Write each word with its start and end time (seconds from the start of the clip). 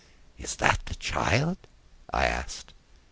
"Is 0.35 0.55
that 0.55 0.79
the 0.87 0.95
child?" 0.95 1.59
I 2.11 2.25
asked. 2.25 2.73